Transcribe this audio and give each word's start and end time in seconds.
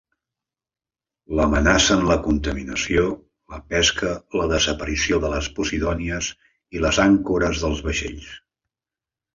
L'amenacen 1.39 2.01
la 2.13 2.17
contaminació, 2.23 3.05
la 3.55 3.61
pesca, 3.75 4.15
la 4.41 4.49
desaparició 4.55 5.23
de 5.27 5.33
les 5.37 5.53
posidònies 5.61 6.33
i 6.79 6.87
les 6.87 7.05
àncores 7.09 7.65
dels 7.67 7.87
vaixells. 7.91 8.37